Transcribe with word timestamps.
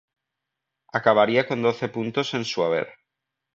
Acabaría 0.99 1.45
con 1.49 1.59
doce 1.67 1.87
puntos 1.95 2.27
en 2.37 2.43
su 2.51 2.59
haber. 2.65 2.87